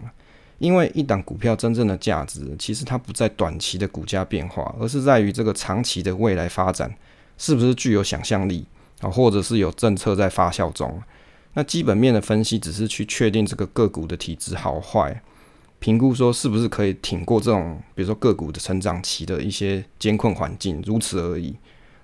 [0.59, 6.93] 因为一档股票真正的价值，其实它不在短期的股价变化，而是在于这个长期的未来发展
[7.37, 8.65] 是不是具有想象力
[8.99, 11.01] 啊，或者是有政策在发酵中。
[11.53, 15.21] 那基本面的分析只是去确定这个个股的体质好坏，
[15.79, 21.55] 评估说是不是可以挺过这种，比如说个股的成长期的一些艰困环境，如此而已。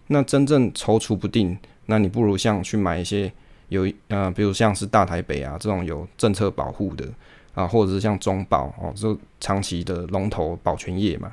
[0.07, 3.31] 那真正踌躇不定，那你不如像去买一些
[3.69, 7.07] 有呃，比如像是大台北啊这种有政策保护的
[7.53, 11.31] 啊，或者是像中保哦，这长期的龙头保全业嘛。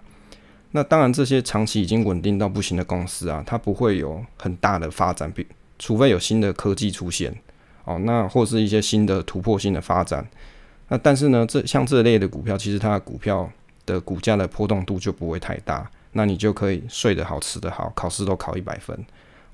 [0.72, 5.46] 那当然这些长期已经稳定到不行的公司啊，它不会有很大的发展，比
[5.78, 7.34] 除非有新的科技出现。
[7.84, 10.26] 哦，那或是一些新的突破性的发展，
[10.88, 13.46] 那但是呢，这像这类的股票，其实它的股票
[13.84, 18.98] 的股价的波动度就不会太大，那你就可以睡得好，吃得好，考试都考一百分。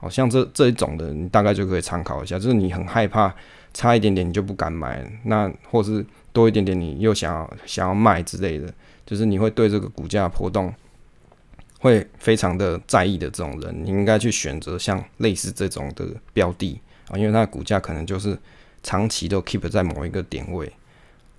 [0.01, 2.39] 好，像这这一种的，你大概就可以参考一下。
[2.39, 3.35] 就是你很害怕
[3.75, 8.73] 差一点点你就不敢买，那或是多一点点你又想要想要卖之类的，
[9.05, 10.73] 就是你会对这个股价波动
[11.81, 16.81] 会非常的在意的这种人，你应该去选择像类似这种的标的。
[17.09, 18.39] 啊，因为它的股价可能就是
[18.83, 20.67] 长期都 keep 在某一个点位，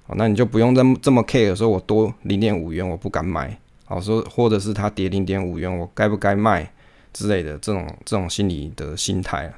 [0.05, 6.71] 哦，那你就不用这么这么 care 说我多零点五元我不敢买，好说或者是它跌零点五元我该不该卖
[7.13, 9.53] 之类的这种这种心理的心态啊。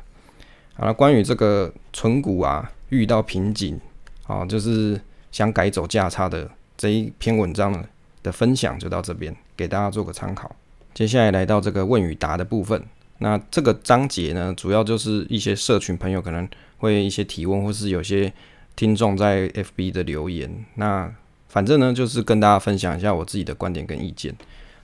[0.76, 3.80] 好了，关于这个存股啊遇到瓶颈，
[4.26, 5.00] 啊，就是
[5.32, 7.84] 想改走价差的这一篇文章呢
[8.24, 10.54] 的分享就到这边，给大家做个参考。
[10.94, 12.84] 接下来来到这个问与答的部分。
[13.20, 18.32] 那这个章节呢，主要就是一些社群朋友可能会一些提问，或是有些
[18.76, 20.52] 听众在 FB 的留言。
[20.76, 21.10] 那
[21.48, 24.36] 反正呢，就是跟大家分享一下我自己的观点跟意见。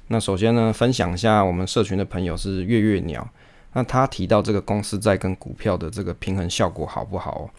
[0.10, 3.28] 那首先呢，分享一下我们社群的朋友是月月鸟。
[3.74, 7.50] 那他提到这个公司债跟股票的这个平衡效果好不好？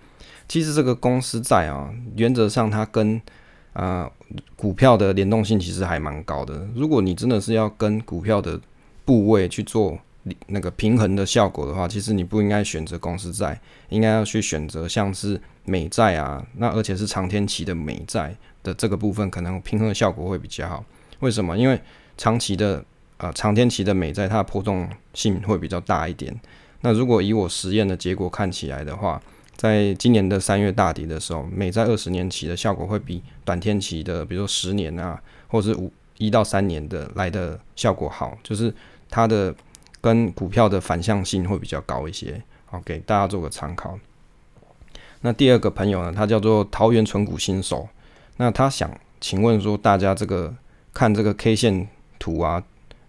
[0.47, 3.21] 其实这个公司债啊，原则上它跟
[3.73, 4.11] 啊
[4.57, 6.69] 股票的联动性其实还蛮高的。
[6.75, 8.61] 如果你真的是要跟股票的
[9.05, 9.99] 部位去做。
[10.49, 13.59] 那个平衡的效果的话，其实你不应该选择公司债，
[13.89, 20.85] 应该要去选择像是美债啊，那而且是长天期的美债的这个部分，可能平衡的效果会比较好。
[21.21, 21.57] 为什么？
[21.57, 21.81] 因为
[22.21, 22.85] 长期的
[23.17, 26.39] 呃长天期的美债，它的波动性会比较大一点。
[26.83, 29.19] 那如果以我实验的结果看起来的话，
[29.57, 38.75] 在今年的三月大底的时候，美债二十年期的效果会比短天期的，比如说十年啊，或者是五一到三年的来的效果好，就是
[39.09, 39.55] 它的。
[40.03, 43.99] 跟股票的反向性会比较高一些，好给大家做个参考。
[45.21, 47.87] 那第二个朋友呢，他叫做桃园纯股新手，
[48.39, 50.57] 那他想请问说，大家这个
[50.95, 51.87] 看这个 K 线
[52.21, 52.63] 图啊，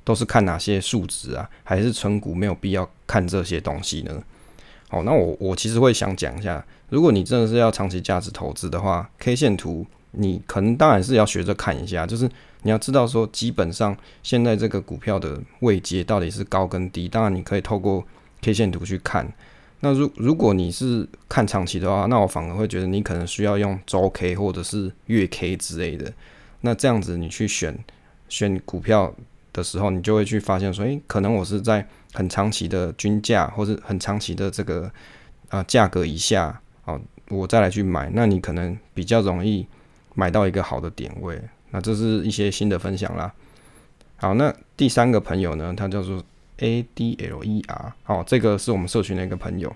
[0.03, 1.47] 都是看哪些数值啊？
[1.63, 4.23] 还是纯股没有必要看这些东西呢？
[4.89, 12.27] 好，那我我其实会想讲一下，如果你真的是要长期价值投资的话，K 线图你可能当然是要学着看一下，就是。
[12.63, 18.05] 你要知道说，基本上现在这个股票的位阶到底是高跟低，当然你可以透过
[18.39, 19.27] K 线图去看。
[19.79, 26.13] 那如如果你是看长期的话，那我反而会觉得你可能需要用周 K 或者是月 K 之类的。
[26.59, 27.75] 那这样子你去选
[28.31, 29.13] 选股票
[29.51, 34.89] 的时候，你就会去发现说，诶，可能我是在很长期的均价或者很长期的这个
[35.49, 39.67] 啊价格以下，哦，我再来去买，那你可能比较容易
[40.15, 41.37] 买到一个好的点位。
[41.71, 43.33] 那这是一些新的分享啦。
[44.15, 46.23] 好，那第三个朋友呢，他叫做
[46.59, 49.75] A D L E R，好，这个是我们社群的一个朋友。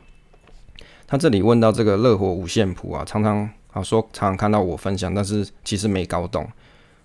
[1.07, 6.49] 他这里问到这个热火五线谱啊，常常啊说常常看到我分享，但是其实没搞懂。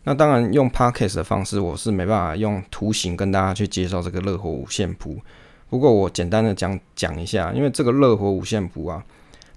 [0.05, 5.19] 那当然用 Podcast 的方式，我是没办法用图形跟大家去介绍这个热火五线谱。
[5.69, 9.05] 不过我简单的讲讲一下，因为这个热火五线谱啊，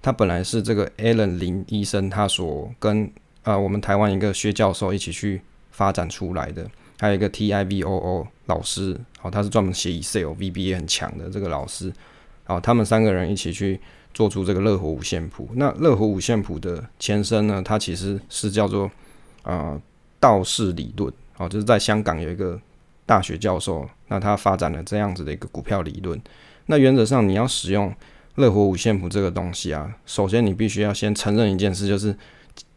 [0.01, 3.10] 它本来是这个 Alan 林医生他所跟
[3.43, 11.91] 呃，我们台湾一个薛教授一起去发展出来的，还有一个 T I V O O 老师，好，他是专门写 Excel V B A 很强的这个老师，
[12.43, 13.79] 好，他们三个人一起去
[14.13, 15.49] 做出这个热火五线谱。
[15.56, 18.91] 那热火五线谱的前身呢，它其实是叫做
[19.41, 19.82] 啊
[20.23, 22.57] 道氏理论，好，就是在香港有一个
[23.05, 26.17] 大学教授，那他发展了这样子的一个股票理论。
[26.67, 27.93] 那原则上你要使用
[28.36, 32.15] 热火五线谱这个东西啊，首先你必须要先承认一件事，就是。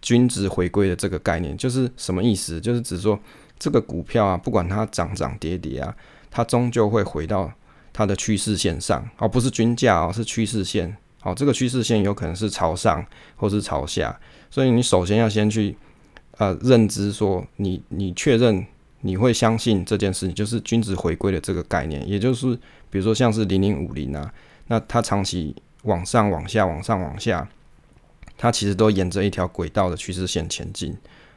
[0.00, 2.58] 均值回归的这个概念就是什么意思？
[2.58, 3.18] 就是指说
[3.58, 5.94] 这个股票啊，不管它涨涨跌跌啊，
[6.30, 7.52] 它终究会回到
[7.92, 10.96] 它的趋势线上，而不是均价哦，是趋势线。
[11.20, 13.04] 好，这个趋势线有可能是朝上
[13.34, 15.76] 或是朝下，所以你首先要先去
[16.38, 18.66] 呃认知说，你你确认
[19.00, 22.54] 你会相信这件事情，就是均值回归的这个概念，也就是
[22.90, 24.32] 比如说像是零零五零啊，
[24.66, 27.48] 那它长期往上、往下、往上、往下，
[28.36, 30.96] 它其实都沿着一条轨道的趋势线前进。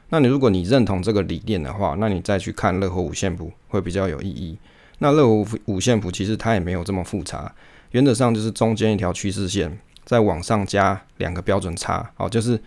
[0.09, 4.57] 那你如果你认同这个理念的话，那你再去看乐活五线谱会比较有意义。
[4.97, 7.53] 那乐活五线谱其实它也没有这么复杂，
[7.91, 12.59] 原则上就是中间一条趋势线，再往上加两个标准差，哦，就是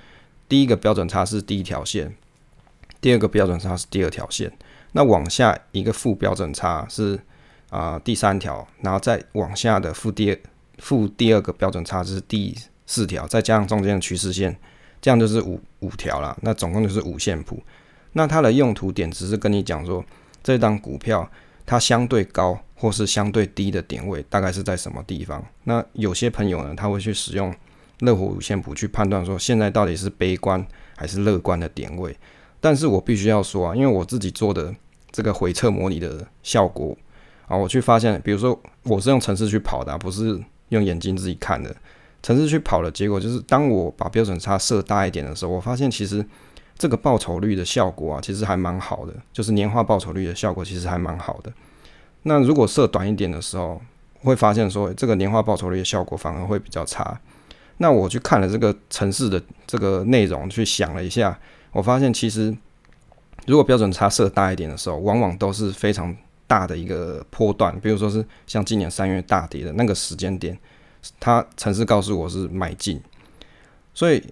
[0.49, 2.15] 第一个标准差是第一条线，
[3.03, 4.51] 第二个标准差是第二条线，
[4.93, 7.21] 那往下一个负标准差是
[7.69, 10.39] 啊第三条，然后再往下的负第二
[10.79, 14.57] 负第二个标准差是第四条，再加上中间的趋势线。
[15.01, 17.61] 这样就是五五条了，那总共就是五线谱。
[18.13, 20.05] 那它的用途点只是跟你讲说，
[20.45, 21.29] 这档股票
[21.67, 25.45] 它相对高或是相对低的点位大概是在什么地方。
[25.65, 27.53] 那有些朋友呢，他会去使用
[27.99, 30.65] 热火五线谱去判断说，现在到底是悲观
[30.97, 32.17] 还是乐观的点位。
[32.63, 34.73] 但是我必须要说啊，因为我自己做的
[35.11, 36.97] 这个回测模拟的效果
[37.49, 41.75] 啊，我去发现，比如说我是用程式去跑的，不是用眼睛自己看的。
[42.23, 46.25] 城市去跑的结果就是，当我把标准差设大一点的时候，我发现其实
[46.79, 51.53] 这个报酬率的效果啊，其实还蛮好的，就是年化报酬率的效果其实还蛮好的。
[52.23, 53.83] 那如果设短一点的时候，
[54.21, 57.21] 会发现说这个年化报酬率的效果反而会比较差。
[57.79, 61.37] 那我去看了这个城市的这个内容，去想了一下，
[61.73, 62.57] 我发现其实
[63.47, 66.15] 如果标准差设大一点的时候，往往都是非常
[66.47, 70.57] 大的一个波段，比如说是像今年三月大跌的那个时间点。
[71.19, 73.03] 他城市告诉我是买进，
[73.93, 74.23] 所以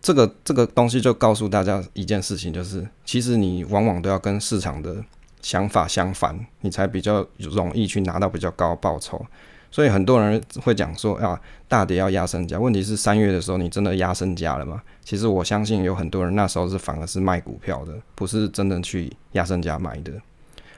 [0.00, 5.04] 这个这个东西就告诉大家一件事情，就是其实你往往都要跟市场的
[5.42, 9.22] 想法相反，你才比较容易去拿到比较高报酬。
[9.70, 12.58] 所以很多人会讲说啊，大跌要压身价。
[12.58, 14.82] 问题是三月的时候你真的压身价了吗？
[15.04, 20.12] 其实我相信有很多人那时候是反而是卖股票的，不是真的去压身价买的。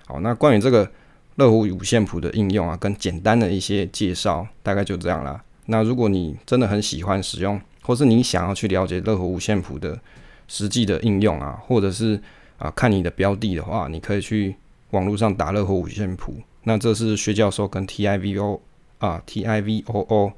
[0.07, 0.91] 好，那关于这个。
[1.37, 5.43] 乐虎五线谱的应用啊，跟简单的一些介绍，大概就这样啦。
[5.65, 9.99] 那如果你真的很喜欢使用，或是你想要去了解乐虎五线谱的
[10.47, 12.21] 实际的应用啊，或者是
[12.59, 14.55] 啊看你的标的的话，你可以去
[14.91, 16.37] 网络上打乐虎五线谱。
[16.65, 18.61] 那这是薛教授跟 TIVO
[19.03, 20.33] 啊 TIVOO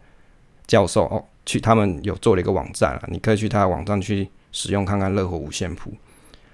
[0.66, 5.92] 教授哦，去他们有做了一个网站啊，你可以去他的网站去使用看看乐虎五线谱。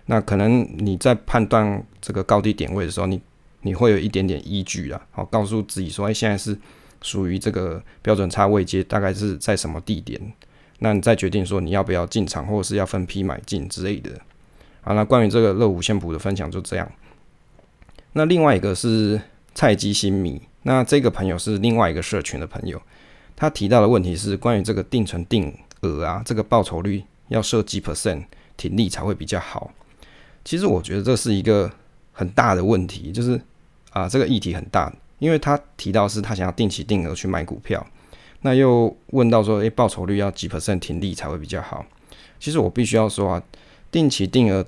[0.07, 3.21] 那可能你在判断这个高低点位的时候，你
[3.63, 6.59] 你会有一点点依据啊，好，告诉自己说，哎，现在是
[7.01, 10.21] 属于这个标准差位阶，大概是在什么地点？
[10.81, 14.11] 那你再决定说你要不要进场，或者是要分批买进之类的。
[14.81, 16.91] 好，那关于这个乐五线谱的分享就这样。
[18.15, 19.21] 那另外一个是
[19.55, 22.81] 菜鸡新米，那这个朋友是另外一个社群的朋友，
[23.37, 28.25] 他提到的问题是关于这个定存定额啊，这个报酬率要设几 percent
[28.57, 29.71] 停利才会比较好。
[30.45, 31.71] 其实我觉得这是一个
[32.13, 33.41] 很大的问题，就是。
[33.93, 37.85] 啊，这个议题很大，因为他提到是他想要定期定额去买股票，
[38.43, 41.85] 那又问到说，诶，报酬率要几 percent 停利才会比较好？
[42.39, 43.43] 其实我必须要说啊，
[43.91, 44.65] 定期定额，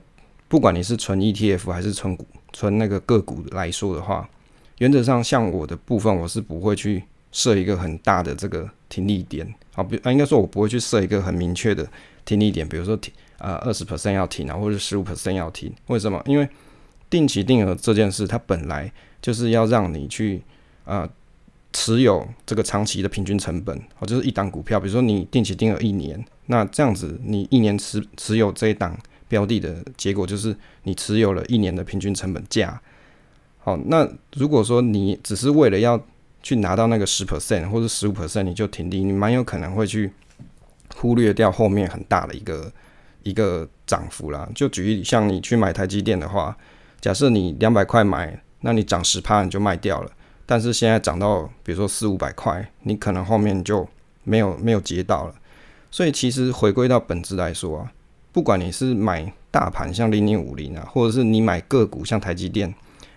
[0.48, 4.28] 不管你是存 ETF 还是存股、存那个个股来说的话，
[4.78, 11.88] 原则上像我的部分，我是不会去设一个很大的这个停利点，啊，比啊应该说，我不会去设一个很明确的
[12.24, 16.20] 停利点，比如说停啊二十 percent 要停啊，或者十五 percent 要停，为什么？
[16.26, 16.48] 因为
[17.08, 20.42] 定期定额这件事，它本来就是要让你去
[20.84, 21.08] 啊
[21.72, 32.80] 持有这个长期的平均成本，哦，就是一档股票，比如说你定期定额一年，那这样子你一年持持有这一档标的的结果，就是你持有了一年的平均成本价。
[33.64, 36.00] 好，那如果说你只是为了要
[36.42, 40.12] 去拿到那个十 percent 或者十五 percent，你就停利，你蛮有可能会去
[40.96, 42.72] 忽略掉后面很大的一个
[43.22, 44.48] 一个涨幅啦。
[44.54, 46.56] 就举例，像你去买台积电的话，
[47.00, 48.40] 假设你两百块买。
[48.64, 50.10] 那你涨十趴你就卖掉了，
[50.46, 53.84] 但是现在涨到比如说四五百块，你可能后面就
[54.22, 55.34] 没有没有接到了。
[55.90, 57.92] 所以其实回归到本质来说啊，
[58.30, 62.72] 不管你是买大盘像零零五零啊，或者是你买个股像台积电，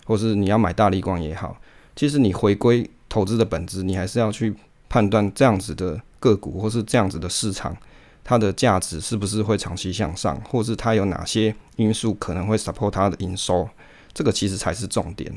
[0.06, 1.58] 或是你要买大力光也好，
[1.96, 4.56] 其实你回归投资的本质，你还是要去
[4.88, 7.76] 判断这样子的个股或是这样子的市场，
[8.24, 13.68] 它的价值是不是会长期向上，或是它有哪些因素可能会 support 它的营收。
[14.14, 15.30] 这个其实才是重点，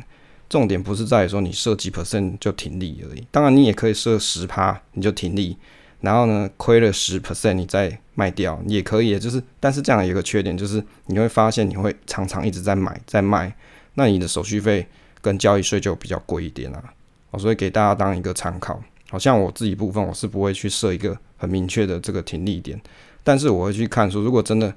[0.48, 3.26] 重点不是在于说你设几 percent 就停利而已。
[3.30, 5.56] 当然，你也可以设十趴你就停利，
[6.00, 9.18] 然后呢亏了十 percent 你再卖掉也可以。
[9.18, 13.52] 就是，但是这样有一个缺点，就是你会发现你会常常一直在买在卖，
[13.98, 14.86] 那你的手续费
[15.20, 16.94] 跟交易税就比较贵一点啊。
[17.32, 18.80] 哦，所以给大家当一个参考。
[19.10, 22.80] 好像我自己部分我是不会去设一个很明确的这个停利点，
[23.24, 24.72] 但是我会去看说，如果真的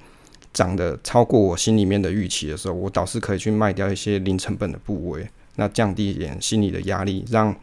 [0.54, 7.54] 涨得超过我心里面的预期的时候，我倒是可以去卖掉一些零成本的部位，那降低一点心理的压力，让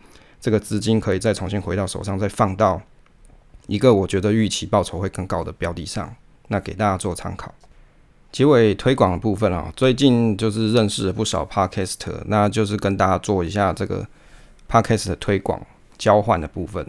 [0.41, 2.81] 这个资金可以再重新回到手上，再放到
[3.67, 6.15] 一个我觉得预期报酬会更高的标的上，
[6.49, 7.55] 那给大家做参考。
[8.31, 14.07] 结尾推广的部分啊，最近就是认识了不少 Podcast，那就是跟大家做一下这个
[14.71, 15.67] Podcast 的推广
[15.97, 16.87] 交换的部分。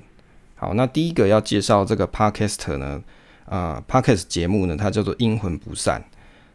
[0.55, 3.01] 好，那第一个要介绍这个 Podcast 呢，
[3.45, 6.03] 啊，Podcast 节目呢，它叫做阴魂不散。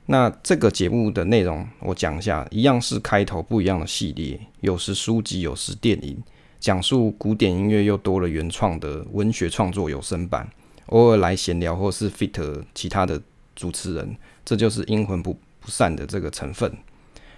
[0.07, 6.22] 那这个节目的内容我讲一下，一样是开头不一样的系列，有时书籍，有时电影，
[6.61, 10.47] 讲述古典音乐又多了原创的文学创作有声版，
[10.89, 13.18] 偶尔来闲聊或是 fit 其他的
[13.57, 14.14] 主持人。
[14.45, 16.70] 这就是阴魂不不散的这个成分。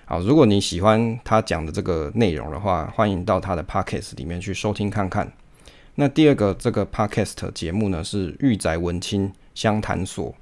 [0.04, 5.32] 好，如果你喜欢他讲的这个内容的话，欢迎到他的 podcast 里面去收听看看。
[5.96, 10.34] 那第二个这个 podcast 节目呢，是玉宅文青相谈所。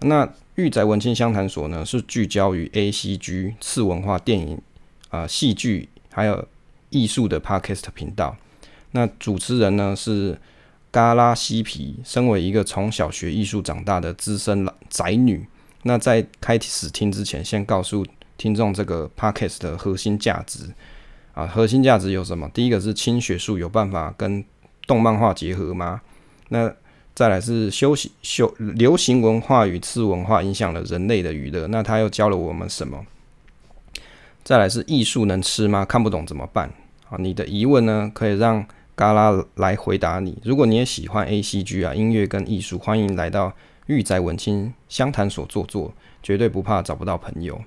[0.00, 4.60] 那玉宅文青相谈所呢，是聚焦于 A C G 次文化电影
[5.10, 6.46] 啊、戏剧还有
[6.90, 8.36] 艺术的 podcast 频道。
[8.92, 10.38] 那主持人呢是
[10.90, 15.46] 嘎拉西皮，身为一个从小学艺术长大的资深宅女。
[15.84, 18.04] 那在开始听之前，先告诉
[18.36, 20.68] 听众这个 podcast 的核心价值
[21.34, 22.50] 啊，核心价值有什么？
[22.52, 24.44] 第一个是轻学术，有办法跟
[24.86, 26.00] 动漫画结合吗？
[26.48, 26.72] 那
[27.14, 33.06] 再来是休息休流行文化与次文化影响了人类的娱乐，那他又教了我们什么？
[34.42, 35.84] 再来是艺术能吃吗？
[35.84, 36.70] 看不懂怎么办？
[37.08, 40.38] 啊，你的疑问呢，可以让嘎拉来回答你。
[40.42, 43.52] 如果你也喜欢 A C G 啊，音乐跟艺术，欢迎来到。
[43.88, 47.60] 玉宅文青相谈所坐坐，绝对不怕找不到朋友。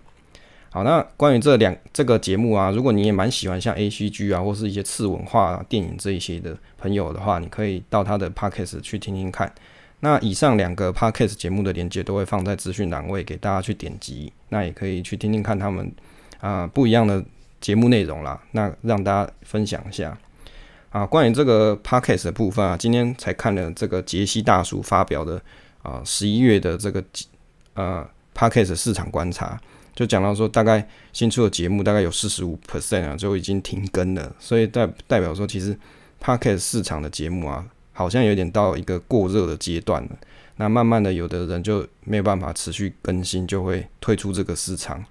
[0.73, 9.53] 好，那关于这两这个节目啊，如果你也蛮喜欢像 A C G 啊，或是一些次文化电影这一些的朋友的话，你可以到他的 Podcast 去听听看。
[9.99, 14.31] 那以上两个 Podcast 节目的连接都会放在资讯栏位，给大家去点击。
[14.47, 15.91] 那也可以去听听看他们
[16.39, 17.21] 啊不一样的
[17.59, 18.41] 节目内容啦。
[18.51, 20.17] 那让大家分享一下
[20.91, 25.41] 啊，关于这个 Podcast 的部分啊，今天才看了这个杰西大叔发表的。
[25.81, 27.03] 啊，十一月的这个
[27.73, 29.59] 呃 p a c k a g e 市场观察
[29.95, 35.77] 就讲到说，大概新出的节目大概有四十五 percent 啊，就已经停更了，所以代代表说，其实
[36.19, 40.09] p a c k a g e 市场的节目啊，好像有点到一个过热的阶段了。
[40.57, 45.03] 那慢慢的，有的人就没有办法持续更新，就会退出这个市场。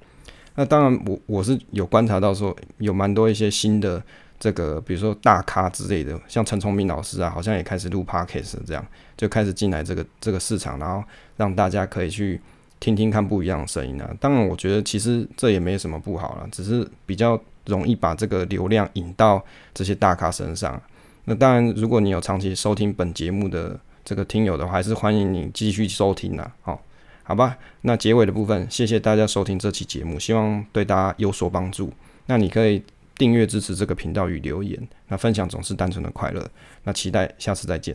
[0.54, 4.02] 那当然，我我是有观察到说，有蛮多一些新的。
[4.40, 8.82] 这个比如说大咖之类的，像陈崇明老师啊，好像也开始录 podcast，这样
[9.14, 11.04] 就开始进来这个这个市场，然后
[11.36, 12.40] 让大家可以去
[12.80, 14.10] 听听看不一样的声音啊。
[14.18, 20.80] 当然，我觉得其实这也没什么不好了，只是比较容易把这个流量引到这些大咖身上。
[21.26, 26.50] 那当然，如果你有长期收听本节目的这个听友的话，还是欢迎你继续收听啊。
[26.62, 26.82] 好，
[27.24, 27.58] 好吧。
[27.82, 31.92] 那结尾的部分，谢谢大家收听这期节目，希望对大家有所帮助。
[32.24, 32.82] 那你可以。
[33.20, 36.50] 订阅支持这个频道与留言，那分享总是单纯的快乐。
[36.84, 37.94] 那期待下次再见。